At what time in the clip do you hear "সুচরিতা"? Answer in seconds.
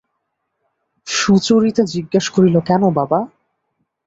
1.07-1.83